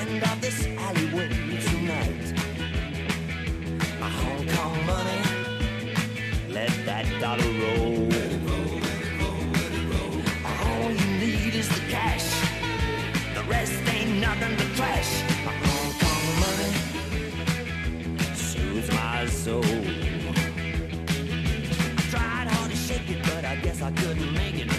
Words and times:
end 0.00 0.22
of 0.22 0.40
this 0.40 0.66
alleyway 0.78 1.28
tonight. 1.68 2.26
My 4.00 4.08
Hong 4.08 4.46
Kong 4.54 4.86
money, 4.86 5.20
let 6.48 6.72
that 6.86 7.06
dollar 7.20 7.52
roll. 7.62 8.08
All 10.44 10.90
you 10.90 11.08
need 11.18 11.54
is 11.54 11.68
the 11.68 11.82
cash. 11.94 12.28
The 13.34 13.42
rest 13.44 13.72
ain't 13.94 14.20
nothing 14.20 14.54
but 14.56 14.70
trash. 14.78 15.12
My 15.44 15.52
Hong 15.66 15.92
Kong 16.02 16.24
money 16.44 16.72
soothes 18.34 18.90
my 18.92 19.26
soul. 19.26 19.64
I 21.98 22.02
tried 22.10 22.48
hard 22.54 22.70
to 22.70 22.76
shake 22.76 23.10
it, 23.10 23.22
but 23.24 23.44
I 23.44 23.56
guess 23.56 23.82
I 23.82 23.90
couldn't 23.92 24.32
make 24.32 24.58
it. 24.64 24.69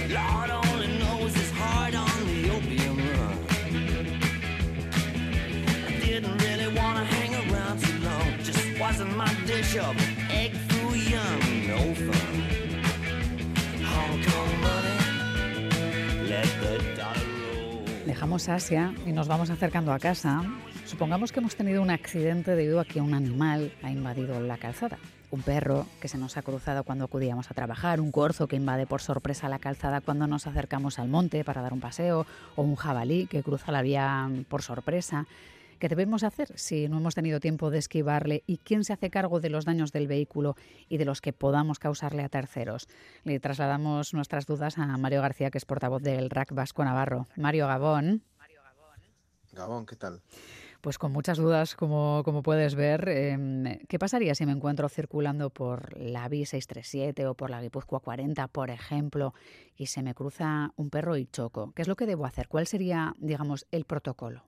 Of 9.79 9.95
egg 10.29 10.53
foo 10.69 10.95
young. 10.95 11.67
No 11.67 11.95
fun. 11.95 12.41
Dejamos 18.05 18.49
Asia 18.49 18.93
y 19.05 19.13
nos 19.13 19.27
vamos 19.27 19.49
acercando 19.49 19.93
a 19.93 19.99
casa. 19.99 20.43
Supongamos 20.85 21.31
que 21.31 21.39
hemos 21.39 21.55
tenido 21.55 21.81
un 21.81 21.89
accidente 21.89 22.55
debido 22.55 22.79
a 22.79 22.85
que 22.85 22.99
un 22.99 23.13
animal 23.13 23.71
ha 23.83 23.91
invadido 23.91 24.39
la 24.41 24.57
calzada. 24.57 24.97
Un 25.29 25.41
perro 25.41 25.85
que 26.01 26.09
se 26.09 26.17
nos 26.17 26.35
ha 26.35 26.41
cruzado 26.41 26.83
cuando 26.83 27.05
acudíamos 27.05 27.49
a 27.49 27.53
trabajar, 27.53 28.01
un 28.01 28.11
corzo 28.11 28.47
que 28.47 28.57
invade 28.57 28.85
por 28.85 29.01
sorpresa 29.01 29.47
la 29.47 29.59
calzada 29.59 30.01
cuando 30.01 30.27
nos 30.27 30.45
acercamos 30.47 30.99
al 30.99 31.07
monte 31.07 31.45
para 31.45 31.61
dar 31.61 31.71
un 31.71 31.79
paseo, 31.79 32.25
o 32.55 32.63
un 32.63 32.75
jabalí 32.75 33.27
que 33.27 33.43
cruza 33.43 33.71
la 33.71 33.81
vía 33.81 34.29
por 34.49 34.61
sorpresa. 34.61 35.25
¿Qué 35.81 35.89
debemos 35.89 36.21
hacer 36.21 36.55
si 36.59 36.87
no 36.87 36.97
hemos 36.97 37.15
tenido 37.15 37.39
tiempo 37.39 37.71
de 37.71 37.79
esquivarle? 37.79 38.43
¿Y 38.45 38.57
quién 38.57 38.83
se 38.83 38.93
hace 38.93 39.09
cargo 39.09 39.39
de 39.39 39.49
los 39.49 39.65
daños 39.65 39.91
del 39.91 40.05
vehículo 40.05 40.55
y 40.87 40.97
de 40.97 41.05
los 41.05 41.21
que 41.21 41.33
podamos 41.33 41.79
causarle 41.79 42.21
a 42.21 42.29
terceros? 42.29 42.87
Le 43.23 43.39
trasladamos 43.39 44.13
nuestras 44.13 44.45
dudas 44.45 44.77
a 44.77 44.85
Mario 44.97 45.23
García, 45.23 45.49
que 45.49 45.57
es 45.57 45.65
portavoz 45.65 46.03
del 46.03 46.29
RAC 46.29 46.53
Vasco 46.53 46.85
Navarro. 46.85 47.25
Mario 47.35 47.65
Gabón. 47.65 48.21
Gabón, 49.53 49.87
¿qué 49.87 49.95
tal? 49.95 50.21
Pues 50.81 50.99
con 50.99 51.11
muchas 51.11 51.39
dudas, 51.39 51.75
como, 51.75 52.21
como 52.23 52.43
puedes 52.43 52.75
ver. 52.75 53.09
Eh, 53.09 53.79
¿Qué 53.89 53.97
pasaría 53.97 54.35
si 54.35 54.45
me 54.45 54.51
encuentro 54.51 54.87
circulando 54.87 55.49
por 55.49 55.97
la 55.97 56.27
VI 56.27 56.45
637 56.45 57.25
o 57.25 57.33
por 57.33 57.49
la 57.49 57.59
Guipúzcoa 57.59 58.01
40, 58.01 58.47
por 58.49 58.69
ejemplo, 58.69 59.33
y 59.75 59.87
se 59.87 60.03
me 60.03 60.13
cruza 60.13 60.73
un 60.75 60.91
perro 60.91 61.17
y 61.17 61.25
choco? 61.25 61.71
¿Qué 61.75 61.81
es 61.81 61.87
lo 61.87 61.95
que 61.95 62.05
debo 62.05 62.27
hacer? 62.27 62.47
¿Cuál 62.47 62.67
sería, 62.67 63.15
digamos, 63.17 63.65
el 63.71 63.85
protocolo? 63.85 64.43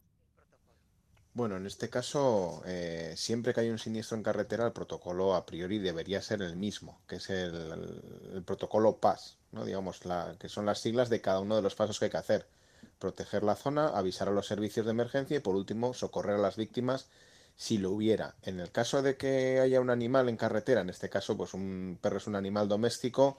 Bueno, 1.35 1.57
en 1.57 1.65
este 1.65 1.89
caso, 1.89 2.61
eh, 2.65 3.15
siempre 3.17 3.53
que 3.55 3.61
hay 3.61 3.69
un 3.69 3.79
siniestro 3.79 4.15
en 4.15 4.23
carretera, 4.23 4.67
el 4.67 4.71
protocolo 4.71 5.33
a 5.33 5.47
priori 5.47 5.79
debería 5.79 6.21
ser 6.21 6.43
el 6.43 6.55
mismo, 6.55 7.01
que 7.07 7.15
es 7.15 7.27
el, 7.31 8.43
protocolo 8.45 8.97
PAS, 8.97 9.37
¿no? 9.51 9.65
Digamos, 9.65 10.05
la, 10.05 10.35
que 10.39 10.47
son 10.47 10.67
las 10.67 10.79
siglas 10.79 11.09
de 11.09 11.21
cada 11.21 11.39
uno 11.39 11.55
de 11.55 11.63
los 11.63 11.73
pasos 11.73 11.97
que 11.97 12.05
hay 12.05 12.11
que 12.11 12.17
hacer. 12.17 12.45
Proteger 12.99 13.43
la 13.43 13.55
zona, 13.55 13.87
avisar 13.87 14.27
a 14.27 14.31
los 14.31 14.45
servicios 14.45 14.85
de 14.85 14.91
emergencia 14.91 15.35
y, 15.35 15.39
por 15.39 15.55
último, 15.55 15.95
socorrer 15.95 16.35
a 16.35 16.39
las 16.39 16.55
víctimas 16.55 17.07
si 17.55 17.79
lo 17.79 17.89
hubiera. 17.89 18.35
En 18.43 18.59
el 18.59 18.71
caso 18.71 19.01
de 19.01 19.17
que 19.17 19.59
haya 19.59 19.81
un 19.81 19.89
animal 19.89 20.29
en 20.29 20.37
carretera, 20.37 20.81
en 20.81 20.91
este 20.91 21.09
caso, 21.09 21.35
pues 21.35 21.55
un 21.55 21.97
perro 21.99 22.17
es 22.17 22.27
un 22.27 22.35
animal 22.35 22.67
doméstico, 22.67 23.37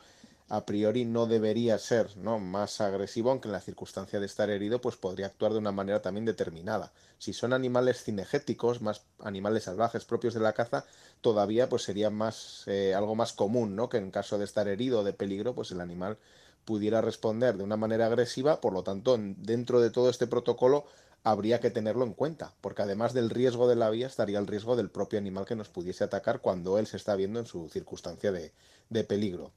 a 0.49 0.67
priori 0.67 1.05
no 1.05 1.27
debería 1.27 1.79
ser 1.79 2.17
¿no? 2.17 2.39
más 2.39 2.81
agresivo, 2.81 3.31
aunque 3.31 3.49
en 3.49 3.53
la 3.53 3.61
circunstancia 3.61 4.21
de 4.21 4.27
estar 4.27 4.51
herido, 4.51 4.81
pues 4.81 4.97
podría 4.97 5.27
actuar 5.27 5.53
de 5.53 5.59
una 5.59 5.73
manera 5.73 6.03
también 6.03 6.25
determinada. 6.27 6.93
Si 7.19 7.33
son 7.33 7.53
animales 7.53 8.03
cinegéticos, 8.05 8.83
más 8.83 9.03
animales 9.21 9.65
salvajes 9.65 10.05
propios 10.05 10.35
de 10.35 10.41
la 10.41 10.53
caza, 10.53 10.85
todavía 11.23 11.69
pues 11.69 11.83
sería 11.83 12.11
más 12.11 12.65
eh, 12.67 12.95
algo 12.95 13.15
más 13.15 13.33
común, 13.33 13.75
¿no? 13.77 13.89
Que 13.89 13.97
en 13.99 14.11
caso 14.11 14.39
de 14.39 14.45
estar 14.45 14.69
herido 14.69 15.01
o 15.01 15.05
de 15.05 15.13
peligro, 15.15 15.55
pues 15.55 15.71
el 15.71 15.81
animal 15.81 16.19
pudiera 16.65 17.01
responder 17.01 17.57
de 17.57 17.65
una 17.65 17.77
manera 17.77 18.07
agresiva, 18.07 18.61
por 18.61 18.73
lo 18.73 18.83
tanto, 18.83 19.15
en- 19.15 19.37
dentro 19.43 19.81
de 19.81 19.91
todo 19.91 20.11
este 20.11 20.27
protocolo 20.27 20.85
habría 21.23 21.59
que 21.61 21.71
tenerlo 21.71 22.05
en 22.05 22.13
cuenta, 22.13 22.53
porque 22.61 22.83
además 22.83 23.15
del 23.15 23.31
riesgo 23.31 23.67
de 23.67 23.77
la 23.77 23.89
vía 23.91 24.07
estaría 24.07 24.39
el 24.39 24.47
riesgo 24.47 24.77
del 24.77 24.91
propio 24.91 25.19
animal 25.19 25.47
que 25.47 25.57
nos 25.57 25.69
pudiese 25.71 26.05
atacar 26.05 26.41
cuando 26.41 26.79
él 26.79 26.87
se 26.87 26.99
está 26.99 27.17
viendo 27.17 27.41
en 27.41 27.47
su 27.47 27.69
circunstancia 27.71 28.31
de 28.33 29.05
peligro. 29.05 29.53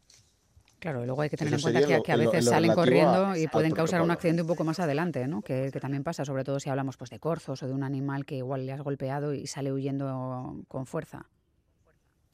Claro, 0.79 1.01
y 1.03 1.05
luego 1.07 1.21
hay 1.21 1.29
que 1.29 1.37
tener 1.37 1.53
Eso 1.55 1.67
en 1.69 1.73
cuenta 1.73 1.87
que, 1.87 1.97
lo- 1.97 2.03
que 2.03 2.11
a 2.11 2.17
lo- 2.17 2.25
veces 2.25 2.45
lo 2.45 2.51
salen 2.51 2.73
corriendo 2.73 3.25
a- 3.27 3.37
y 3.39 3.47
pueden 3.47 3.73
causar 3.73 4.01
un 4.01 4.11
accidente 4.11 4.43
un 4.43 4.47
poco 4.47 4.63
más 4.63 4.79
adelante, 4.79 5.27
¿no? 5.27 5.41
Que, 5.41 5.71
que 5.71 5.79
también 5.79 6.03
pasa, 6.03 6.23
sobre 6.23 6.43
todo 6.43 6.59
si 6.59 6.69
hablamos 6.69 6.97
pues, 6.97 7.09
de 7.09 7.19
corzos 7.19 7.63
o 7.63 7.67
de 7.67 7.73
un 7.73 7.83
animal 7.83 8.25
que 8.25 8.35
igual 8.35 8.65
le 8.65 8.73
has 8.73 8.81
golpeado 8.81 9.33
y 9.33 9.47
sale 9.47 9.71
huyendo 9.73 10.63
con 10.67 10.85
fuerza. 10.85 11.25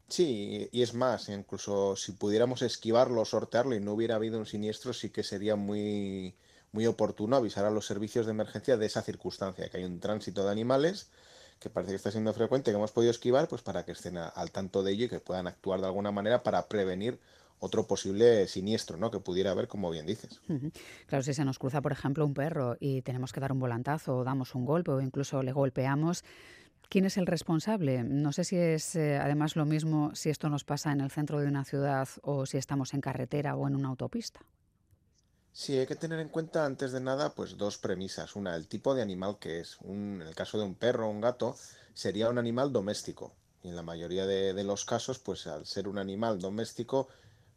Sí, 0.09 0.69
y 0.71 0.81
es 0.81 0.93
más, 0.93 1.29
incluso 1.29 1.95
si 1.95 2.11
pudiéramos 2.11 2.61
esquivarlo, 2.61 3.23
sortearlo 3.25 3.73
y 3.75 3.79
no 3.79 3.93
hubiera 3.93 4.15
habido 4.15 4.37
un 4.37 4.45
siniestro, 4.45 4.93
sí 4.93 5.09
que 5.09 5.23
sería 5.23 5.55
muy, 5.55 6.35
muy 6.71 6.85
oportuno 6.85 7.37
avisar 7.37 7.65
a 7.65 7.71
los 7.71 7.87
servicios 7.87 8.25
de 8.25 8.33
emergencia 8.33 8.77
de 8.77 8.85
esa 8.85 9.01
circunstancia, 9.01 9.69
que 9.69 9.77
hay 9.77 9.85
un 9.85 9.99
tránsito 9.99 10.43
de 10.43 10.51
animales 10.51 11.09
que 11.59 11.69
parece 11.69 11.91
que 11.93 11.95
está 11.95 12.11
siendo 12.11 12.33
frecuente, 12.33 12.71
que 12.71 12.75
hemos 12.77 12.91
podido 12.91 13.09
esquivar, 13.11 13.47
pues 13.47 13.61
para 13.61 13.85
que 13.85 13.93
estén 13.93 14.17
a- 14.17 14.27
al 14.27 14.51
tanto 14.51 14.83
de 14.83 14.91
ello 14.91 15.05
y 15.05 15.09
que 15.09 15.19
puedan 15.21 15.47
actuar 15.47 15.79
de 15.79 15.87
alguna 15.87 16.11
manera 16.11 16.43
para 16.43 16.67
prevenir 16.67 17.19
otro 17.63 17.88
posible 17.88 18.47
siniestro, 18.47 18.97
¿no? 18.97 19.09
Que 19.09 19.19
pudiera 19.19 19.51
haber, 19.51 19.68
como 19.68 19.90
bien 19.90 20.06
dices. 20.06 20.41
Claro, 21.07 21.24
si 21.24 21.34
se 21.34 21.46
nos 21.46 21.57
cruza, 21.57 21.81
por 21.81 21.94
ejemplo, 21.94 22.25
un 22.25 22.34
perro 22.34 22.75
y 22.79 23.01
tenemos 23.01 23.31
que 23.31 23.40
dar 23.40 23.53
un 23.53 23.59
volantazo 23.59 24.18
o 24.18 24.24
damos 24.24 24.53
un 24.53 24.66
golpe 24.66 24.91
o 24.91 25.00
incluso 25.00 25.41
le 25.41 25.53
golpeamos, 25.53 26.23
¿quién 26.90 27.06
es 27.06 27.18
el 27.18 27.25
responsable? 27.25 28.03
No 28.03 28.34
sé 28.34 28.44
si 28.44 28.57
es 28.57 28.96
eh, 28.96 29.18
además 29.18 29.56
lo 29.56 29.66
mismo 29.66 30.13
si 30.13 30.29
esto 30.29 30.50
nos 30.50 30.66
pasa 30.66 30.91
en 30.91 31.00
el 31.00 31.09
centro 31.09 31.40
de 31.40 31.47
una 31.47 31.63
ciudad 31.63 32.09
o 32.22 32.46
si 32.46 32.57
estamos 32.57 32.94
en 32.94 33.02
carretera 33.02 33.56
o 33.56 33.68
en 33.68 33.75
una 33.75 33.90
autopista. 33.90 34.41
Sí, 35.53 35.78
hay 35.78 35.85
que 35.85 35.96
tener 35.96 36.19
en 36.19 36.29
cuenta 36.29 36.66
antes 36.66 36.91
de 36.91 37.00
nada 37.00 37.34
pues 37.34 37.57
dos 37.57 37.78
premisas. 37.78 38.35
Una, 38.35 38.56
el 38.56 38.68
tipo 38.68 38.94
de 38.96 39.03
animal 39.03 39.38
que 39.40 39.59
es. 39.59 39.78
Un, 39.81 40.22
en 40.22 40.28
el 40.28 40.35
caso 40.35 40.57
de 40.57 40.66
un 40.66 40.75
perro 40.75 41.07
o 41.07 41.12
un 41.12 41.22
gato, 41.22 41.56
sería 41.94 42.29
un 42.29 42.40
animal 42.40 42.73
doméstico. 42.73 43.35
Y 43.62 43.69
en 43.69 43.75
la 43.75 43.84
mayoría 43.84 44.25
de, 44.25 44.53
de 44.53 44.63
los 44.63 44.84
casos, 44.84 45.19
pues 45.19 45.47
al 45.47 45.66
ser 45.66 45.88
un 45.88 45.97
animal 45.97 46.40
doméstico, 46.40 47.07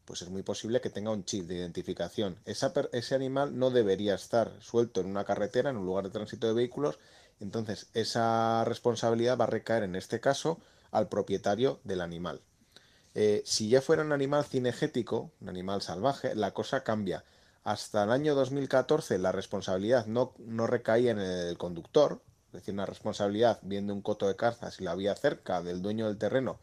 pues 0.07 0.23
es 0.23 0.31
muy 0.31 0.43
posible 0.43 0.81
que 0.81 0.89
tenga 0.89 1.11
un 1.11 1.25
chip 1.25 1.47
de 1.47 1.57
identificación. 1.57 2.39
Ese 2.47 3.15
animal 3.15 3.59
no 3.59 3.71
debería 3.71 4.15
estar 4.15 4.53
suelto 4.61 5.01
en 5.01 5.09
una 5.09 5.25
carretera, 5.25 5.71
en 5.71 5.77
un 5.77 5.85
lugar 5.85 6.05
de 6.05 6.11
tránsito 6.11 6.47
de 6.47 6.55
vehículos. 6.55 6.99
Entonces, 7.41 7.89
esa 7.93 8.65
responsabilidad 8.65 9.37
va 9.37 9.45
a 9.45 9.49
recaer 9.49 9.83
en 9.83 9.97
este 9.97 10.21
caso 10.21 10.59
al 10.93 11.09
propietario 11.09 11.81
del 11.85 12.01
animal. 12.01 12.41
Eh, 13.15 13.43
si 13.45 13.69
ya 13.69 13.83
fuera 13.83 14.03
un 14.03 14.13
animal 14.13 14.45
cinegético, 14.45 15.33
un 15.41 15.49
animal 15.49 15.83
salvaje, 15.83 16.35
la 16.35 16.53
cosa 16.53 16.85
cambia. 16.85 17.25
Hasta 17.65 18.05
el 18.05 18.13
año 18.13 18.35
2014 18.35 19.19
la 19.19 19.33
responsabilidad 19.33 20.07
no, 20.07 20.35
no 20.39 20.67
recaía 20.67 21.11
en 21.11 21.19
el 21.19 21.59
conductor, 21.59 22.21
es 22.49 22.53
decir, 22.53 22.75
una 22.75 22.87
responsabilidad 22.87 23.59
bien 23.63 23.87
de 23.87 23.93
un 23.93 24.03
coto 24.03 24.29
de 24.29 24.37
caza 24.37 24.71
si 24.71 24.85
la 24.85 24.95
vía 24.95 25.15
cerca 25.17 25.63
del 25.63 25.83
dueño 25.83 26.07
del 26.07 26.17
terreno 26.17 26.61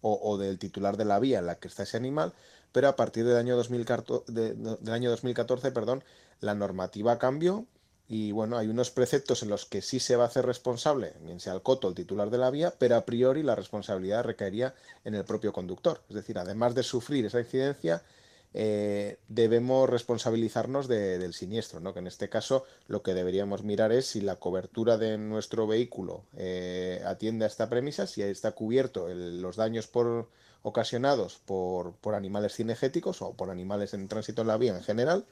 o, 0.00 0.18
o 0.22 0.38
del 0.38 0.58
titular 0.58 0.96
de 0.96 1.04
la 1.04 1.18
vía 1.18 1.40
en 1.40 1.46
la 1.46 1.56
que 1.56 1.68
está 1.68 1.82
ese 1.82 1.96
animal, 1.98 2.32
pero 2.72 2.88
a 2.88 2.96
partir 2.96 3.24
del 3.24 3.36
año 3.36 3.56
2014, 3.56 4.30
de- 4.32 4.54
de- 4.54 4.76
del 4.76 4.94
año 4.94 5.10
2014 5.10 5.70
perdón, 5.72 6.04
la 6.40 6.54
normativa 6.54 7.18
cambió 7.18 7.66
y 8.08 8.30
bueno, 8.30 8.56
hay 8.56 8.68
unos 8.68 8.90
preceptos 8.90 9.42
en 9.42 9.48
los 9.48 9.64
que 9.66 9.82
sí 9.82 9.98
se 9.98 10.14
va 10.16 10.24
a 10.24 10.26
hacer 10.28 10.46
responsable, 10.46 11.14
bien 11.22 11.40
sea 11.40 11.54
el 11.54 11.62
coto, 11.62 11.88
el 11.88 11.94
titular 11.94 12.30
de 12.30 12.38
la 12.38 12.50
vía, 12.50 12.72
pero 12.78 12.94
a 12.96 13.04
priori 13.04 13.42
la 13.42 13.56
responsabilidad 13.56 14.22
recaería 14.24 14.74
en 15.04 15.14
el 15.16 15.24
propio 15.24 15.52
conductor. 15.52 16.02
Es 16.08 16.14
decir, 16.14 16.38
además 16.38 16.74
de 16.76 16.84
sufrir 16.84 17.26
esa 17.26 17.40
incidencia, 17.40 18.02
eh, 18.54 19.18
debemos 19.28 19.90
responsabilizarnos 19.90 20.88
de- 20.88 21.18
del 21.18 21.34
siniestro, 21.34 21.80
¿no? 21.80 21.92
Que 21.92 21.98
en 21.98 22.06
este 22.06 22.28
caso 22.28 22.64
lo 22.86 23.02
que 23.02 23.12
deberíamos 23.12 23.64
mirar 23.64 23.92
es 23.92 24.06
si 24.06 24.20
la 24.20 24.36
cobertura 24.36 24.96
de 24.96 25.18
nuestro 25.18 25.66
vehículo 25.66 26.22
eh, 26.36 27.02
atiende 27.04 27.44
a 27.44 27.48
esta 27.48 27.68
premisa, 27.68 28.06
si 28.06 28.22
está 28.22 28.52
cubierto 28.52 29.08
los 29.08 29.56
daños 29.56 29.88
por, 29.88 30.28
ocasionados 30.62 31.40
por, 31.44 31.92
por 31.94 32.14
animales 32.14 32.54
cinegéticos 32.54 33.22
o 33.22 33.32
por 33.32 33.50
animales 33.50 33.94
en 33.94 34.08
tránsito 34.08 34.42
en 34.42 34.48
la 34.48 34.56
vía 34.56 34.76
en 34.76 34.82
general, 34.82 35.26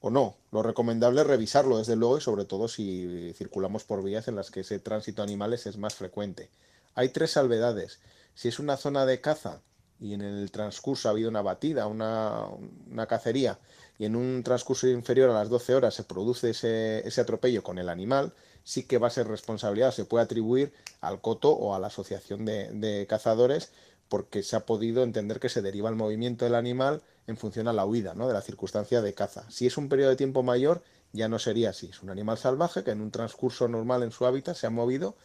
o 0.00 0.10
no. 0.10 0.36
Lo 0.52 0.62
recomendable 0.62 1.22
es 1.22 1.26
revisarlo, 1.26 1.78
desde 1.78 1.96
luego, 1.96 2.18
y 2.18 2.20
sobre 2.20 2.44
todo 2.44 2.68
si 2.68 3.32
circulamos 3.34 3.84
por 3.84 4.02
vías 4.02 4.28
en 4.28 4.36
las 4.36 4.50
que 4.50 4.60
ese 4.60 4.78
tránsito 4.78 5.22
de 5.22 5.28
animales 5.28 5.66
es 5.66 5.78
más 5.78 5.94
frecuente. 5.94 6.50
Hay 6.94 7.08
tres 7.08 7.32
salvedades. 7.32 8.00
Si 8.34 8.48
es 8.48 8.58
una 8.58 8.76
zona 8.76 9.06
de 9.06 9.20
caza 9.20 9.62
y 10.00 10.12
en 10.12 10.20
el 10.20 10.50
transcurso 10.50 11.08
ha 11.08 11.12
habido 11.12 11.30
una 11.30 11.40
batida, 11.40 11.86
una, 11.86 12.46
una 12.90 13.06
cacería, 13.06 13.58
y 13.96 14.04
en 14.04 14.16
un 14.16 14.42
transcurso 14.42 14.88
inferior 14.88 15.30
a 15.30 15.34
las 15.34 15.48
12 15.48 15.74
horas 15.74 15.94
se 15.94 16.04
produce 16.04 16.50
ese, 16.50 17.06
ese 17.06 17.20
atropello 17.20 17.62
con 17.62 17.78
el 17.78 17.88
animal, 17.88 18.34
sí 18.64 18.82
que 18.82 18.98
va 18.98 19.06
a 19.06 19.10
ser 19.10 19.28
responsabilidad, 19.28 19.92
se 19.92 20.04
puede 20.04 20.24
atribuir 20.24 20.74
al 21.00 21.20
coto 21.20 21.50
o 21.50 21.74
a 21.74 21.78
la 21.78 21.86
asociación 21.86 22.44
de, 22.44 22.70
de 22.72 23.06
cazadores 23.06 23.72
porque 24.14 24.44
se 24.44 24.54
ha 24.54 24.64
podido 24.64 25.02
entender 25.02 25.40
que 25.40 25.48
se 25.48 25.60
deriva 25.60 25.88
el 25.88 25.96
movimiento 25.96 26.44
del 26.44 26.54
animal 26.54 27.02
en 27.26 27.36
función 27.36 27.66
a 27.66 27.72
la 27.72 27.84
huida, 27.84 28.14
¿no? 28.14 28.28
de 28.28 28.32
la 28.32 28.42
circunstancia 28.42 29.02
de 29.02 29.12
caza. 29.12 29.44
Si 29.50 29.66
es 29.66 29.76
un 29.76 29.88
periodo 29.88 30.10
de 30.10 30.14
tiempo 30.14 30.44
mayor, 30.44 30.84
Ya 31.12 31.26
no 31.28 31.40
sería 31.40 31.70
así, 31.70 31.88
es 31.88 32.00
un 32.00 32.10
animal 32.10 32.38
salvaje 32.38 32.84
que 32.84 32.92
en 32.92 33.00
un 33.00 33.10
transcurso 33.10 33.66
normal 33.66 34.04
en 34.04 34.12
su 34.12 34.24
hábitat 34.24 34.54
se 34.54 34.68
ha 34.68 34.70
movido 34.70 35.16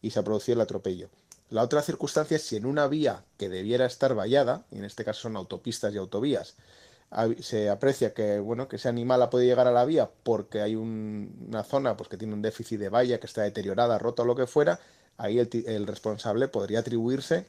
y 0.00 0.12
se 0.12 0.18
ha 0.18 0.24
producido 0.24 0.54
el 0.54 0.62
atropello. 0.62 1.10
La 1.50 1.62
otra 1.62 1.82
circunstancia 1.82 2.38
es 2.38 2.42
si 2.42 2.56
en 2.56 2.64
una 2.64 2.88
vía 2.88 3.22
que 3.36 3.50
debiera 3.50 3.84
estar 3.84 4.14
vallada, 4.14 4.64
y 4.70 4.78
en 4.78 4.86
este 4.86 5.04
caso 5.04 5.20
son 5.20 5.36
autopistas 5.36 5.92
y 5.92 5.98
autovías, 5.98 6.54
se 7.40 7.68
aprecia 7.68 8.14
que 8.14 8.38
bueno 8.38 8.66
que 8.66 8.76
ese 8.76 8.88
animal 8.88 9.20
ha 9.20 9.28
podido 9.28 9.50
llegar 9.50 9.66
a 9.66 9.72
la 9.72 9.84
vía 9.84 10.10
porque 10.22 10.62
hay 10.62 10.74
una 10.74 11.64
zona 11.64 11.98
pues 11.98 12.08
que 12.08 12.16
tiene 12.16 12.32
un 12.32 12.40
déficit 12.40 12.80
de 12.80 12.88
valla 12.88 13.20
que 13.20 13.26
está 13.26 13.42
deteriorada, 13.42 13.98
rota 13.98 14.22
o 14.22 14.24
lo 14.24 14.34
que 14.34 14.46
fuera, 14.46 14.80
ahí 15.18 15.38
el, 15.38 15.86
responsable 15.86 16.48
podría 16.48 16.78
atribuirse 16.78 17.46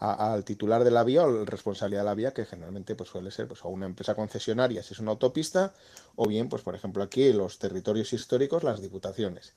al 0.00 0.44
titular 0.44 0.82
de 0.82 0.90
la 0.90 1.04
vía 1.04 1.24
o 1.24 1.44
responsable 1.44 1.98
de 1.98 2.04
la 2.04 2.14
vía 2.14 2.32
que 2.32 2.46
generalmente 2.46 2.94
pues 2.94 3.10
suele 3.10 3.30
ser 3.30 3.46
pues 3.46 3.60
una 3.64 3.84
empresa 3.84 4.14
concesionaria 4.14 4.82
si 4.82 4.94
es 4.94 5.00
una 5.00 5.10
autopista 5.10 5.74
o 6.16 6.26
bien 6.26 6.48
pues 6.48 6.62
por 6.62 6.74
ejemplo 6.74 7.02
aquí 7.02 7.32
los 7.34 7.58
territorios 7.58 8.12
históricos 8.12 8.64
las 8.64 8.80
diputaciones. 8.80 9.52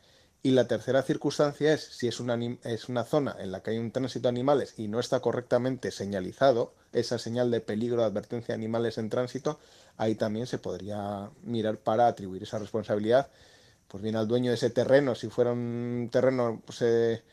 Y 0.46 0.52
la 0.52 0.68
tercera 0.68 1.02
circunstancia 1.04 1.74
es 1.74 1.86
si 1.86 2.10
es 2.10 2.20
una, 2.20 2.38
es 2.64 2.90
una 2.90 3.06
zona 3.06 3.34
en 3.40 3.54
la 3.54 3.64
que 3.64 3.72
hay 3.72 3.78
un 3.78 3.92
tránsito 3.92 4.24
de 4.24 4.30
animales 4.30 4.74
y 4.78 4.90
no 4.90 5.00
está 5.00 5.22
correctamente 5.22 5.90
señalizado, 5.90 6.74
esa 6.92 7.18
señal 7.18 7.50
de 7.50 7.62
peligro 7.62 8.02
de 8.02 8.08
advertencia 8.08 8.54
de 8.54 8.60
animales 8.60 8.98
en 8.98 9.10
tránsito, 9.10 9.58
ahí 9.96 10.16
también 10.16 10.46
se 10.46 10.58
podría 10.58 11.32
mirar 11.44 11.78
para 11.78 12.08
atribuir 12.08 12.44
esa 12.44 12.60
responsabilidad, 12.60 13.30
pues 13.88 14.04
bien 14.04 14.18
al 14.18 14.28
dueño 14.28 14.52
de 14.52 14.56
ese 14.56 14.70
terreno, 14.70 15.16
si 15.16 15.30
fuera 15.30 15.54
un 15.54 16.10
terreno 16.12 16.62
pues, 16.66 16.82
eh, 16.82 17.24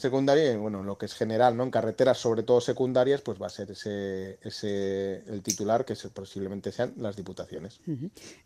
secundario, 0.00 0.52
y 0.52 0.56
bueno, 0.56 0.82
lo 0.82 0.98
que 0.98 1.06
es 1.06 1.14
general, 1.14 1.56
¿no? 1.56 1.62
En 1.62 1.70
carreteras, 1.70 2.18
sobre 2.18 2.42
todo 2.42 2.60
secundarias, 2.60 3.20
pues 3.20 3.40
va 3.40 3.46
a 3.46 3.50
ser 3.50 3.70
ese, 3.70 4.38
ese 4.42 5.22
el 5.26 5.42
titular, 5.42 5.84
que 5.84 5.94
posiblemente 6.12 6.72
sean 6.72 6.94
las 6.96 7.16
diputaciones. 7.16 7.80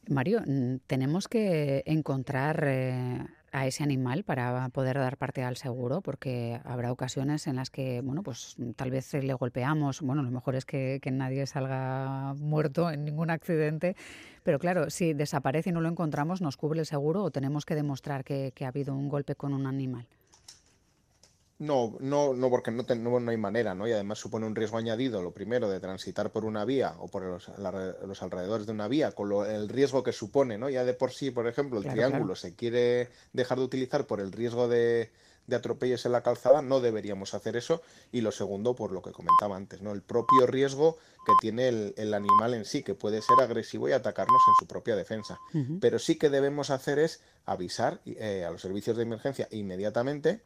Mario, 0.08 0.42
mm, 0.44 0.76
tenemos 0.86 1.28
que 1.28 1.82
encontrar 1.86 2.64
eh, 2.66 3.26
a 3.52 3.66
ese 3.66 3.84
animal 3.84 4.24
para 4.24 4.68
poder 4.70 4.98
dar 4.98 5.16
parte 5.16 5.44
al 5.44 5.56
seguro, 5.56 6.00
porque 6.00 6.60
habrá 6.64 6.90
ocasiones 6.90 7.46
en 7.46 7.56
las 7.56 7.70
que, 7.70 8.00
bueno, 8.00 8.22
pues 8.22 8.56
tal 8.74 8.90
vez 8.90 9.14
le 9.14 9.32
golpeamos, 9.34 10.00
bueno, 10.00 10.22
lo 10.22 10.30
mejor 10.30 10.56
es 10.56 10.64
que, 10.64 11.00
nadie 11.12 11.46
salga 11.46 12.34
muerto 12.34 12.90
en 12.90 13.04
ningún 13.04 13.30
accidente, 13.30 13.94
pero 14.42 14.58
claro, 14.58 14.90
si 14.90 15.14
desaparece 15.14 15.70
y 15.70 15.72
no 15.72 15.80
lo 15.80 15.88
encontramos, 15.88 16.40
¿nos 16.40 16.56
cubre 16.56 16.80
el 16.80 16.86
seguro 16.86 17.22
o 17.22 17.30
tenemos 17.30 17.64
que 17.64 17.76
demostrar 17.76 18.24
que 18.24 18.52
ha 18.60 18.68
habido 18.68 18.94
un 18.94 19.08
golpe 19.08 19.36
con 19.36 19.54
un 19.54 19.66
animal? 19.66 20.08
No, 21.60 21.96
no, 22.00 22.34
no, 22.34 22.50
porque 22.50 22.72
no, 22.72 22.84
no, 23.20 23.30
hay 23.30 23.36
manera, 23.36 23.74
¿no? 23.74 23.86
Y 23.86 23.92
además 23.92 24.18
supone 24.18 24.44
un 24.44 24.56
riesgo 24.56 24.76
añadido, 24.76 25.22
lo 25.22 25.30
primero, 25.30 25.70
de 25.70 25.78
transitar 25.78 26.32
por 26.32 26.44
una 26.44 26.64
vía 26.64 26.94
o 26.98 27.06
por 27.06 27.22
los, 27.22 27.48
alrededores 28.22 28.66
de 28.66 28.72
una 28.72 28.88
vía, 28.88 29.12
con 29.12 29.30
el 29.46 29.68
riesgo 29.68 30.02
que 30.02 30.12
supone, 30.12 30.58
¿no? 30.58 30.68
Ya 30.68 30.84
de 30.84 30.94
por 30.94 31.12
sí, 31.12 31.30
por 31.30 31.46
ejemplo, 31.46 31.78
el 31.78 31.88
triángulo 31.88 32.34
se 32.34 32.56
quiere 32.56 33.08
dejar 33.32 33.58
de 33.58 33.64
utilizar 33.64 34.06
por 34.06 34.20
el 34.20 34.32
riesgo 34.32 34.66
de, 34.66 35.12
atropellos 35.52 36.04
en 36.06 36.12
la 36.12 36.24
calzada, 36.24 36.60
no 36.60 36.80
deberíamos 36.80 37.34
hacer 37.34 37.56
eso. 37.56 37.82
Y 38.10 38.20
lo 38.22 38.32
segundo, 38.32 38.74
por 38.74 38.90
lo 38.90 39.00
que 39.00 39.12
comentaba 39.12 39.56
antes, 39.56 39.80
¿no? 39.80 39.92
El 39.92 40.02
propio 40.02 40.48
riesgo 40.48 40.98
que 41.24 41.32
tiene 41.40 41.68
el, 41.68 42.14
animal 42.14 42.54
en 42.54 42.64
sí, 42.64 42.82
que 42.82 42.94
puede 42.94 43.22
ser 43.22 43.40
agresivo 43.40 43.88
y 43.88 43.92
atacarnos 43.92 44.42
en 44.48 44.54
su 44.58 44.66
propia 44.66 44.96
defensa. 44.96 45.38
Pero 45.80 46.00
sí 46.00 46.16
que 46.18 46.30
debemos 46.30 46.70
hacer 46.70 46.98
es 46.98 47.22
avisar 47.46 48.00
eh, 48.06 48.44
a 48.44 48.50
los 48.50 48.60
servicios 48.60 48.96
de 48.96 49.04
emergencia 49.04 49.46
inmediatamente 49.52 50.42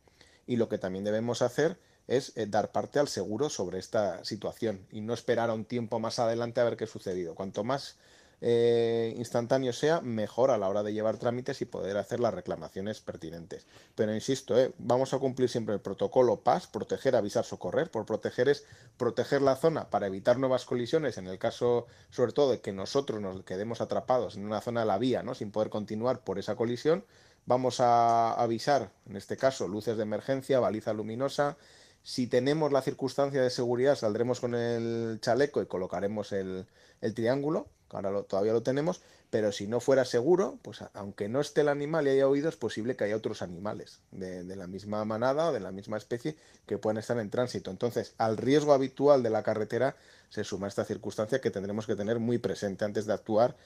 y 0.49 0.57
lo 0.57 0.69
que 0.69 0.79
también 0.79 1.05
debemos 1.05 1.43
hacer 1.43 1.79
es 2.09 2.33
eh, 2.37 2.47
dar 2.47 2.73
parte 2.73 2.99
al 2.99 3.07
seguro 3.07 3.51
sobre 3.51 3.79
esta 3.79 4.25
situación 4.25 4.87
y 4.91 5.03
no 5.03 5.13
esperar 5.13 5.51
a 5.51 5.55
un 5.55 5.67
tiempo 5.67 6.01
más 6.01 6.19
adelante 6.19 6.61
a 6.61 6.65
ver 6.65 6.77
qué 6.77 6.85
ha 6.85 6.89
sucedido. 6.89 7.35
Cuanto 7.35 7.63
más 7.65 7.97
eh, 8.41 9.15
instantáneo 9.19 9.75
sea, 9.75 10.01
mejor 10.01 10.51
a 10.51 10.57
la 10.57 10.69
hora 10.69 10.83
de 10.83 10.95
llevar 10.95 11.19
trámites 11.19 11.61
y 11.61 11.67
poder 11.67 11.99
hacer 11.99 12.19
las 12.19 12.33
reclamaciones 12.33 13.01
pertinentes. 13.01 13.67
Pero 13.95 14.15
insisto, 14.15 14.59
eh, 14.59 14.73
vamos 14.79 15.13
a 15.13 15.19
cumplir 15.19 15.51
siempre 15.51 15.75
el 15.75 15.83
protocolo 15.83 16.41
PAS, 16.41 16.67
proteger, 16.67 17.15
avisar, 17.15 17.45
socorrer. 17.45 17.91
Por 17.91 18.07
proteger 18.07 18.49
es 18.49 18.65
proteger 18.97 19.43
la 19.43 19.57
zona 19.57 19.91
para 19.91 20.07
evitar 20.07 20.39
nuevas 20.39 20.65
colisiones, 20.65 21.19
en 21.19 21.27
el 21.27 21.39
caso 21.39 21.89
sobre 22.09 22.33
todo 22.33 22.53
de 22.53 22.61
que 22.63 22.73
nosotros 22.73 23.21
nos 23.21 23.43
quedemos 23.43 23.83
atrapados 23.83 24.37
en 24.37 24.47
una 24.47 24.63
zona 24.63 24.81
de 24.81 24.87
la 24.87 24.97
vía, 24.97 25.23
¿no? 25.23 25.35
sin 25.35 25.51
poder 25.51 25.69
continuar 25.69 26.25
por 26.25 26.39
esa 26.39 26.57
colisión 26.57 27.05
Vamos 27.49 27.81
a 27.81 28.35
avisar, 28.35 28.91
en 29.09 29.17
este 29.17 29.39
caso, 29.39 29.69
luces 29.69 29.97
de 29.97 30.03
emergencia, 30.03 30.61
baliza 30.61 30.93
luminosa. 30.93 31.57
Si 32.03 32.27
tenemos 32.27 32.73
la 32.73 32.83
circunstancia 32.83 33.41
de 33.41 33.49
seguridad, 33.49 33.97
saldremos 33.97 34.41
con 34.41 34.55
el 34.55 35.19
chaleco 35.23 35.63
y 35.63 35.67
colocaremos 35.67 36.33
el, 36.33 36.67
triángulo, 37.15 37.67
que 37.89 37.97
ahora 37.97 38.23
todavía 38.25 38.53
lo 38.53 38.63
tenemos, 38.63 39.01
pero 39.31 39.51
si 39.51 39.67
no 39.67 39.81
fuera 39.81 40.05
seguro, 40.05 40.59
pues 40.61 40.85
aunque 40.93 41.31
no 41.31 41.41
esté 41.41 41.63
el 41.63 41.69
animal 41.69 42.07
y 42.07 42.11
haya 42.11 42.29
oído, 42.29 42.51
es 42.51 42.57
posible 42.57 42.97
que 42.97 43.05
haya 43.05 43.17
otros 43.17 43.41
animales 43.41 44.01
de, 44.11 44.45
de, 44.45 44.55
la 44.55 44.67
misma 44.67 45.03
manada 45.07 45.49
o 45.49 45.53
de 45.53 45.61
la 45.61 45.73
misma 45.73 45.97
especie 45.97 46.37
que 46.67 46.77
puedan 46.77 46.99
estar 46.99 47.19
en 47.19 47.31
tránsito. 47.31 47.71
Entonces, 47.71 48.13
al 48.19 48.37
riesgo 48.37 48.75
habitual 48.75 49.23
de 49.23 49.31
la 49.31 49.43
carretera 49.43 49.97
se 50.29 50.45
suma 50.45 50.69
esta 50.69 50.85
circunstancia 50.85 51.41
que 51.41 51.51
tendremos 51.51 51.87
que 51.87 51.97
tener 51.97 52.19
muy 52.19 52.37
presente 52.37 52.85
antes 52.85 53.07
de 53.07 53.15
actuar 53.15 53.57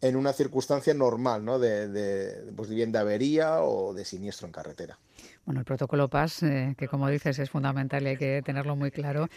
en 0.00 0.16
una 0.16 0.32
circunstancia 0.32 0.94
normal, 0.94 1.44
¿no? 1.44 1.58
De, 1.58 1.88
de, 1.88 2.52
pues, 2.52 2.70
bien 2.70 2.92
de 2.92 2.98
avería 2.98 3.62
o 3.62 3.92
de 3.92 4.04
siniestro 4.04 4.46
en 4.46 4.52
carretera. 4.52 4.98
Bueno, 5.44 5.60
el 5.60 5.66
protocolo 5.66 6.08
PAS, 6.08 6.42
eh, 6.42 6.74
que 6.78 6.88
como 6.88 7.08
dices 7.08 7.38
es 7.38 7.50
fundamental 7.50 8.02
y 8.04 8.08
hay 8.08 8.16
que 8.16 8.42
tenerlo 8.44 8.76
muy 8.76 8.90
claro. 8.90 9.28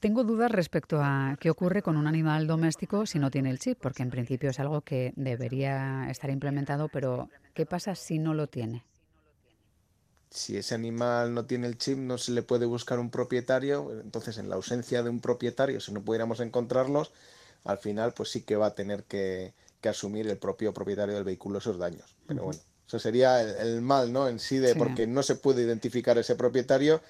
Tengo 0.00 0.24
dudas 0.24 0.50
respecto 0.50 1.00
a 1.00 1.36
qué 1.38 1.50
ocurre 1.50 1.82
con 1.82 1.96
un 1.96 2.06
animal 2.06 2.46
doméstico 2.46 3.06
si 3.06 3.18
no 3.18 3.30
tiene 3.30 3.50
el 3.50 3.60
chip, 3.60 3.78
porque 3.80 4.02
en 4.02 4.10
principio 4.10 4.50
es 4.50 4.58
algo 4.58 4.80
que 4.80 5.12
debería 5.14 6.10
estar 6.10 6.30
implementado, 6.30 6.88
pero 6.88 7.30
¿qué 7.54 7.64
pasa 7.64 7.94
si 7.94 8.18
no 8.18 8.34
lo 8.34 8.48
tiene? 8.48 8.84
Si 10.30 10.56
ese 10.56 10.74
animal 10.74 11.32
no 11.32 11.46
tiene 11.46 11.68
el 11.68 11.78
chip, 11.78 11.96
no 11.96 12.18
se 12.18 12.32
le 12.32 12.42
puede 12.42 12.66
buscar 12.66 12.98
un 12.98 13.10
propietario, 13.10 14.00
entonces 14.02 14.36
en 14.38 14.48
la 14.48 14.56
ausencia 14.56 15.02
de 15.02 15.10
un 15.10 15.20
propietario, 15.20 15.80
si 15.80 15.92
no 15.92 16.02
pudiéramos 16.02 16.40
encontrarlos, 16.40 17.12
al 17.64 17.78
final 17.78 18.12
pues 18.14 18.30
sí 18.30 18.42
que 18.42 18.56
va 18.56 18.66
a 18.66 18.74
tener 18.74 19.04
que, 19.04 19.54
asumir 19.88 20.28
el 20.28 20.36
propio 20.36 20.74
propietario 20.74 21.14
del 21.14 21.24
vehículo 21.24 21.58
esos 21.58 21.78
daños. 21.78 22.14
Pero 22.26 22.44
bueno, 22.44 22.60
eso 22.86 22.98
sería 22.98 23.40
el, 23.40 23.80
mal, 23.80 24.12
¿no? 24.12 24.28
En 24.28 24.38
sí 24.38 24.58
de 24.58 24.74
porque 24.74 25.06
no 25.06 25.22
se 25.22 25.34
puede 25.34 25.62
identificar 25.62 26.18
ese 26.18 26.34
propietario 26.34 27.00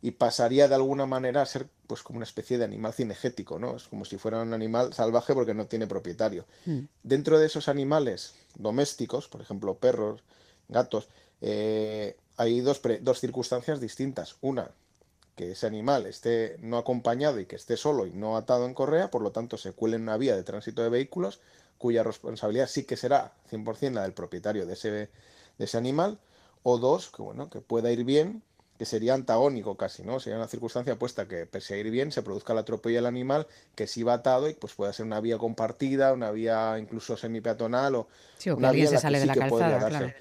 y 0.00 0.10
pasaría 0.10 0.68
de 0.68 0.74
alguna 0.74 1.06
manera 1.06 1.42
a 1.42 1.46
ser 1.46 1.66
pues 1.86 2.02
como 2.02 2.18
una 2.18 2.24
especie 2.24 2.58
de 2.58 2.64
animal 2.64 2.92
cinegético, 2.92 3.58
¿no? 3.58 3.76
Es 3.76 3.84
como 3.84 4.04
si 4.04 4.18
fuera 4.18 4.42
un 4.42 4.52
animal 4.52 4.92
salvaje 4.92 5.32
porque 5.32 5.54
no 5.54 5.66
tiene 5.66 5.86
propietario. 5.86 6.44
Mm. 6.66 6.80
Dentro 7.02 7.38
de 7.38 7.46
esos 7.46 7.68
animales 7.68 8.34
domésticos, 8.54 9.28
por 9.28 9.40
ejemplo, 9.40 9.76
perros, 9.76 10.22
gatos, 10.68 11.08
eh, 11.40 12.16
hay 12.36 12.60
dos, 12.60 12.82
dos 13.00 13.20
circunstancias 13.20 13.80
distintas. 13.80 14.36
Una, 14.40 14.70
que 15.36 15.52
ese 15.52 15.66
animal 15.66 16.06
esté 16.06 16.56
no 16.60 16.78
acompañado 16.78 17.40
y 17.40 17.46
que 17.46 17.56
esté 17.56 17.76
solo 17.76 18.06
y 18.06 18.12
no 18.12 18.36
atado 18.36 18.66
en 18.66 18.74
correa, 18.74 19.10
por 19.10 19.22
lo 19.22 19.32
tanto 19.32 19.56
se 19.56 19.72
cuele 19.72 19.96
en 19.96 20.02
una 20.02 20.16
vía 20.16 20.36
de 20.36 20.42
tránsito 20.42 20.82
de 20.82 20.88
vehículos, 20.88 21.40
cuya 21.78 22.02
responsabilidad 22.02 22.68
sí 22.68 22.84
que 22.84 22.96
será 22.96 23.32
100% 23.50 23.92
la 23.92 24.02
del 24.02 24.12
propietario 24.12 24.66
de 24.66 24.74
ese, 24.74 24.90
de 24.90 25.10
ese 25.58 25.76
animal, 25.76 26.18
o 26.62 26.78
dos, 26.78 27.10
que 27.10 27.22
bueno, 27.22 27.50
que 27.50 27.60
pueda 27.60 27.90
ir 27.90 28.04
bien, 28.04 28.42
que 28.78 28.84
sería 28.86 29.14
antagónico 29.14 29.76
casi, 29.76 30.02
¿no? 30.02 30.18
Sería 30.18 30.38
una 30.38 30.48
circunstancia 30.48 30.96
puesta 30.96 31.28
que 31.28 31.46
pese 31.46 31.74
a 31.74 31.76
ir 31.76 31.90
bien, 31.90 32.10
se 32.10 32.22
produzca 32.22 32.52
el 32.52 32.60
atropello 32.60 32.96
del 32.96 33.06
animal, 33.06 33.46
que 33.74 33.86
sí 33.86 34.02
va 34.02 34.14
atado 34.14 34.48
y 34.48 34.54
pues 34.54 34.74
pueda 34.74 34.92
ser 34.92 35.06
una 35.06 35.20
vía 35.20 35.38
compartida, 35.38 36.12
una 36.12 36.30
vía 36.30 36.76
incluso 36.78 37.16
semipeatonal 37.16 37.94
o, 37.94 38.08
una 38.56 38.72
vía 38.72 38.88
se 38.88 38.98
sale 38.98 39.20
de 39.20 39.26
la 39.26 39.36
calzada, 39.36 39.88
claro. 39.88 40.12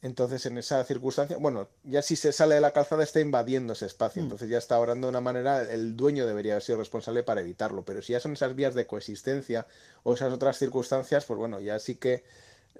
Entonces, 0.00 0.46
en 0.46 0.58
esa 0.58 0.84
circunstancia, 0.84 1.38
bueno, 1.38 1.68
ya 1.82 2.02
si 2.02 2.14
se 2.14 2.32
sale 2.32 2.54
de 2.54 2.60
la 2.60 2.70
calzada 2.70 3.02
está 3.02 3.20
invadiendo 3.20 3.72
ese 3.72 3.86
espacio, 3.86 4.22
mm. 4.22 4.26
entonces 4.26 4.48
ya 4.48 4.58
está 4.58 4.78
orando 4.78 5.08
de 5.08 5.10
una 5.10 5.20
manera, 5.20 5.62
el 5.62 5.96
dueño 5.96 6.24
debería 6.24 6.52
haber 6.52 6.62
sido 6.62 6.78
responsable 6.78 7.24
para 7.24 7.40
evitarlo, 7.40 7.84
pero 7.84 8.00
si 8.00 8.12
ya 8.12 8.20
son 8.20 8.34
esas 8.34 8.54
vías 8.54 8.74
de 8.74 8.86
coexistencia 8.86 9.66
o 10.04 10.14
esas 10.14 10.32
otras 10.32 10.56
circunstancias, 10.56 11.24
pues 11.24 11.38
bueno, 11.38 11.58
ya 11.58 11.80
sí 11.80 11.96
que 11.96 12.22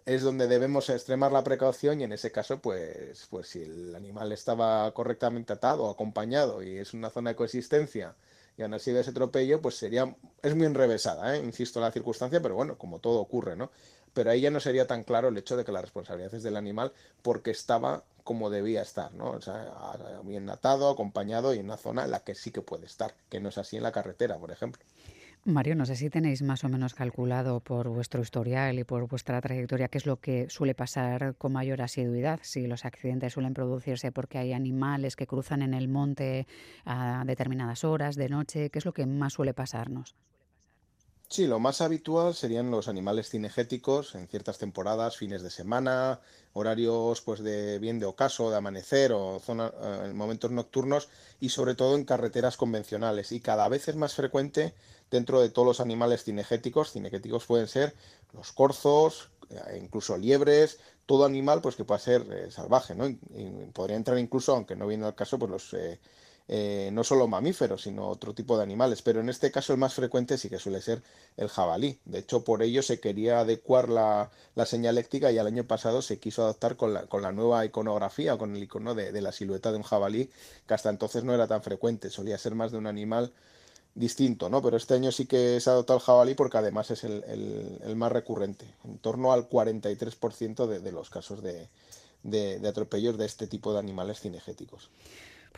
es 0.06 0.22
donde 0.22 0.46
debemos 0.46 0.88
extremar 0.90 1.32
la 1.32 1.42
precaución 1.42 2.00
y 2.00 2.04
en 2.04 2.12
ese 2.12 2.30
caso, 2.30 2.60
pues, 2.60 3.26
pues 3.30 3.48
si 3.48 3.62
el 3.62 3.94
animal 3.96 4.30
estaba 4.30 4.92
correctamente 4.94 5.52
atado 5.52 5.84
o 5.84 5.90
acompañado 5.90 6.62
y 6.62 6.78
es 6.78 6.94
una 6.94 7.10
zona 7.10 7.30
de 7.30 7.36
coexistencia 7.36 8.14
y 8.56 8.62
aún 8.62 8.74
así 8.74 8.90
de 8.90 9.00
ese 9.00 9.10
atropello, 9.10 9.60
pues 9.60 9.76
sería, 9.76 10.16
es 10.42 10.54
muy 10.54 10.66
enrevesada, 10.66 11.36
¿eh? 11.36 11.42
insisto, 11.44 11.80
la 11.80 11.92
circunstancia, 11.92 12.40
pero 12.40 12.54
bueno, 12.54 12.78
como 12.78 13.00
todo 13.00 13.20
ocurre, 13.20 13.54
¿no? 13.54 13.70
Pero 14.18 14.32
ahí 14.32 14.40
ya 14.40 14.50
no 14.50 14.58
sería 14.58 14.84
tan 14.84 15.04
claro 15.04 15.28
el 15.28 15.38
hecho 15.38 15.56
de 15.56 15.64
que 15.64 15.70
la 15.70 15.80
responsabilidad 15.80 16.34
es 16.34 16.42
del 16.42 16.56
animal 16.56 16.90
porque 17.22 17.52
estaba 17.52 18.02
como 18.24 18.50
debía 18.50 18.82
estar, 18.82 19.14
¿no? 19.14 19.30
O 19.30 19.40
sea, 19.40 19.72
bien 20.24 20.50
atado, 20.50 20.90
acompañado 20.90 21.54
y 21.54 21.60
en 21.60 21.66
una 21.66 21.76
zona 21.76 22.04
en 22.04 22.10
la 22.10 22.24
que 22.24 22.34
sí 22.34 22.50
que 22.50 22.60
puede 22.60 22.86
estar, 22.86 23.14
que 23.28 23.38
no 23.38 23.50
es 23.50 23.58
así 23.58 23.76
en 23.76 23.84
la 23.84 23.92
carretera, 23.92 24.36
por 24.36 24.50
ejemplo. 24.50 24.82
Mario, 25.44 25.76
no 25.76 25.86
sé 25.86 25.94
si 25.94 26.10
tenéis 26.10 26.42
más 26.42 26.64
o 26.64 26.68
menos 26.68 26.94
calculado 26.94 27.60
por 27.60 27.90
vuestro 27.90 28.20
historial 28.20 28.80
y 28.80 28.82
por 28.82 29.06
vuestra 29.06 29.40
trayectoria 29.40 29.86
qué 29.86 29.98
es 29.98 30.06
lo 30.06 30.16
que 30.16 30.50
suele 30.50 30.74
pasar 30.74 31.36
con 31.36 31.52
mayor 31.52 31.80
asiduidad, 31.80 32.40
si 32.42 32.66
los 32.66 32.84
accidentes 32.84 33.34
suelen 33.34 33.54
producirse 33.54 34.10
porque 34.10 34.38
hay 34.38 34.52
animales 34.52 35.14
que 35.14 35.28
cruzan 35.28 35.62
en 35.62 35.74
el 35.74 35.86
monte 35.86 36.48
a 36.84 37.22
determinadas 37.24 37.84
horas 37.84 38.16
de 38.16 38.28
noche, 38.28 38.70
qué 38.70 38.80
es 38.80 38.84
lo 38.84 38.92
que 38.92 39.06
más 39.06 39.34
suele 39.34 39.54
pasarnos. 39.54 40.16
Sí, 41.30 41.46
lo 41.46 41.58
más 41.58 41.82
habitual 41.82 42.34
serían 42.34 42.70
los 42.70 42.88
animales 42.88 43.28
cinegéticos 43.28 44.14
en 44.14 44.28
ciertas 44.28 44.56
temporadas, 44.58 45.16
fines 45.18 45.42
de 45.42 45.50
semana, 45.50 46.20
horarios 46.54 47.20
pues 47.20 47.40
de 47.40 47.78
bien 47.78 47.98
de 47.98 48.06
ocaso, 48.06 48.50
de 48.50 48.56
amanecer 48.56 49.12
o 49.12 49.38
zona, 49.38 49.70
eh, 49.82 50.02
en 50.06 50.16
momentos 50.16 50.50
nocturnos 50.50 51.08
y 51.38 51.50
sobre 51.50 51.74
todo 51.74 51.96
en 51.96 52.04
carreteras 52.04 52.56
convencionales. 52.56 53.30
Y 53.32 53.40
cada 53.40 53.68
vez 53.68 53.88
es 53.88 53.96
más 53.96 54.14
frecuente 54.14 54.74
dentro 55.10 55.40
de 55.42 55.50
todos 55.50 55.66
los 55.68 55.80
animales 55.80 56.24
cinegéticos. 56.24 56.92
Cinegéticos 56.92 57.44
pueden 57.44 57.68
ser 57.68 57.94
los 58.32 58.52
corzos, 58.52 59.30
eh, 59.50 59.78
incluso 59.82 60.16
liebres, 60.16 60.78
todo 61.04 61.26
animal 61.26 61.60
pues 61.60 61.76
que 61.76 61.84
pueda 61.84 61.98
ser 62.00 62.22
eh, 62.32 62.50
salvaje, 62.50 62.94
¿no? 62.94 63.06
Y 63.06 63.18
podría 63.74 63.96
entrar 63.98 64.18
incluso, 64.18 64.54
aunque 64.54 64.76
no 64.76 64.86
viene 64.86 65.04
al 65.04 65.14
caso, 65.14 65.38
pues 65.38 65.50
los 65.50 65.74
eh, 65.74 66.00
eh, 66.48 66.88
no 66.92 67.04
solo 67.04 67.28
mamíferos, 67.28 67.82
sino 67.82 68.08
otro 68.08 68.34
tipo 68.34 68.56
de 68.56 68.62
animales. 68.62 69.02
Pero 69.02 69.20
en 69.20 69.28
este 69.28 69.50
caso 69.50 69.72
el 69.72 69.78
más 69.78 69.94
frecuente 69.94 70.38
sí 70.38 70.48
que 70.48 70.58
suele 70.58 70.80
ser 70.80 71.02
el 71.36 71.48
jabalí. 71.48 72.00
De 72.06 72.20
hecho, 72.20 72.42
por 72.42 72.62
ello 72.62 72.82
se 72.82 73.00
quería 73.00 73.40
adecuar 73.40 73.88
la, 73.90 74.30
la 74.54 74.66
señaléctica 74.66 75.30
y 75.30 75.38
el 75.38 75.46
año 75.46 75.64
pasado 75.64 76.00
se 76.02 76.18
quiso 76.18 76.42
adaptar 76.42 76.76
con 76.76 76.94
la, 76.94 77.06
con 77.06 77.22
la 77.22 77.32
nueva 77.32 77.64
iconografía 77.66 78.36
con 78.38 78.56
el 78.56 78.62
icono 78.62 78.94
de, 78.94 79.12
de 79.12 79.20
la 79.20 79.32
silueta 79.32 79.70
de 79.70 79.76
un 79.76 79.82
jabalí, 79.82 80.30
que 80.66 80.74
hasta 80.74 80.90
entonces 80.90 81.22
no 81.24 81.34
era 81.34 81.46
tan 81.46 81.62
frecuente, 81.62 82.10
solía 82.10 82.38
ser 82.38 82.54
más 82.54 82.72
de 82.72 82.78
un 82.78 82.86
animal 82.86 83.32
distinto, 83.94 84.48
¿no? 84.48 84.62
Pero 84.62 84.76
este 84.76 84.94
año 84.94 85.12
sí 85.12 85.26
que 85.26 85.60
se 85.60 85.68
ha 85.68 85.72
adoptado 85.74 85.98
el 85.98 86.04
jabalí 86.04 86.34
porque 86.34 86.58
además 86.58 86.90
es 86.90 87.04
el, 87.04 87.24
el, 87.24 87.78
el 87.84 87.96
más 87.96 88.12
recurrente, 88.12 88.66
en 88.84 88.98
torno 88.98 89.32
al 89.32 89.48
43% 89.48 90.66
de, 90.66 90.80
de 90.80 90.92
los 90.92 91.10
casos 91.10 91.42
de, 91.42 91.68
de, 92.22 92.58
de 92.58 92.68
atropellos 92.68 93.18
de 93.18 93.26
este 93.26 93.46
tipo 93.46 93.72
de 93.72 93.80
animales 93.80 94.20
cinegéticos. 94.20 94.90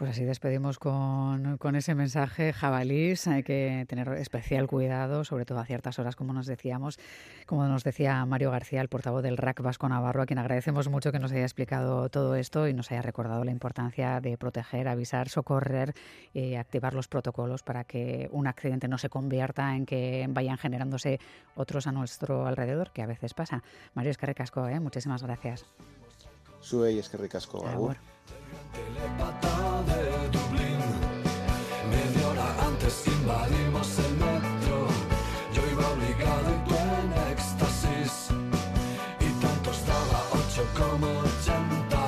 Pues 0.01 0.13
así 0.13 0.25
despedimos 0.25 0.79
con, 0.79 1.59
con, 1.59 1.77
ese 1.77 1.95
mensaje, 1.95 2.55
jabalís. 2.55 3.27
Hay 3.27 3.43
que 3.43 3.85
tener 3.87 4.09
especial 4.15 4.67
cuidado, 4.67 5.25
sobre 5.25 5.45
todo 5.45 5.59
a 5.59 5.67
ciertas 5.67 5.99
horas, 5.99 6.17
como 6.17 6.33
nos 6.33 6.47
decíamos, 6.47 6.99
como 7.45 7.67
nos 7.67 7.85
decía 7.85 8.25
Mario 8.25 8.51
García, 8.51 8.81
el 8.81 8.89
portavoz 8.89 9.23
del 9.23 9.37
RAC 9.37 9.61
Vasco 9.61 9.91
Navarro, 9.91 10.23
a 10.23 10.27
quien 10.27 10.39
agradecemos 10.39 10.89
mucho 10.89 11.13
que 11.13 11.19
nos 11.19 11.33
haya 11.33 11.43
explicado 11.43 12.09
todo 12.09 12.35
esto 12.35 12.67
y 12.67 12.73
nos 12.73 12.91
haya 12.91 13.03
recordado 13.03 13.45
la 13.45 13.51
importancia 13.51 14.23
de 14.23 14.39
proteger, 14.39 14.89
avisar, 14.89 15.29
socorrer 15.29 15.93
y 16.33 16.55
activar 16.55 16.95
los 16.95 17.07
protocolos 17.07 17.63
para 17.63 17.85
que 17.85 18.31
un 18.33 18.47
accidente 18.47 18.89
no 18.89 18.97
se 18.97 19.11
convierta 19.11 19.77
en 19.77 19.85
que 19.85 20.25
vayan 20.31 20.57
generándose 20.57 21.21
otros 21.55 21.87
a 21.87 21.93
nuestro 21.93 22.47
alrededor, 22.47 22.91
que 22.93 23.03
a 23.03 23.07
veces 23.07 23.35
pasa. 23.35 23.63
Mario 23.93 24.13
Escarricasco, 24.13 24.67
¿eh? 24.67 24.81
muchísimas 24.81 25.23
gracias. 25.23 25.67
Sue 26.61 26.93
y 26.93 26.99
Escarricasco. 27.01 27.63
Invadimos 33.21 33.99
el 33.99 34.13
metro. 34.17 34.77
Yo 35.53 35.63
iba 35.73 35.87
obligado 35.95 36.49
y 36.57 36.69
tú 36.69 36.75
en 36.75 37.09
éxtasis. 37.33 38.13
Y 39.21 39.29
tanto 39.45 39.71
estaba 39.71 40.19
ocho 40.41 40.63
como 40.79 41.07
ochenta. 41.29 42.05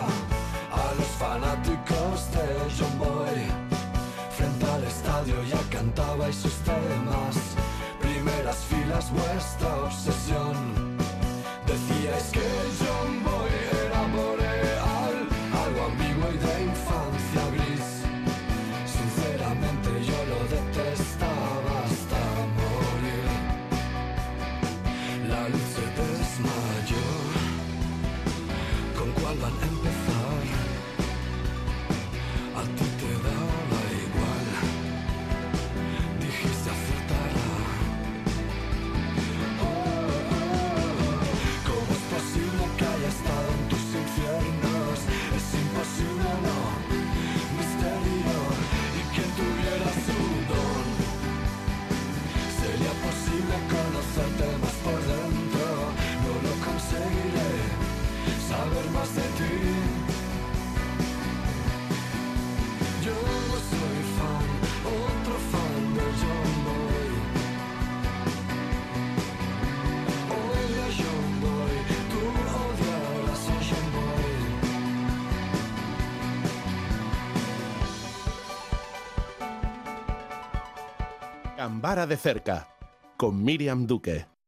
A 0.83 0.87
los 0.99 1.11
fanáticos 1.23 2.17
de 2.35 2.47
John 2.77 2.99
Boy. 2.99 3.41
Frente 4.37 4.67
al 4.67 4.85
estadio 4.85 5.37
ya 5.53 5.61
cantabais 5.71 6.37
sus 6.37 6.57
temas. 6.71 7.37
Primeras 8.01 8.59
filas, 8.71 9.11
vuestra 9.11 9.71
obsesión. 9.85 10.42
Gambara 81.83 82.07
de 82.07 82.17
cerca, 82.17 82.69
con 83.17 83.43
Miriam 83.43 83.89
Duque. 83.89 84.32